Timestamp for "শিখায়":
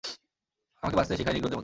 1.17-1.35